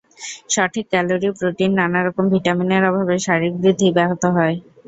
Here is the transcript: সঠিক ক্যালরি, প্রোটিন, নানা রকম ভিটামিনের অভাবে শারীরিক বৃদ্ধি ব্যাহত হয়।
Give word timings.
সঠিক 0.49 0.85
ক্যালরি, 0.91 1.29
প্রোটিন, 1.39 1.71
নানা 1.79 1.99
রকম 2.01 2.25
ভিটামিনের 2.33 2.83
অভাবে 2.89 3.15
শারীরিক 3.25 3.55
বৃদ্ধি 3.61 3.87
ব্যাহত 3.97 4.23
হয়। 4.35 4.55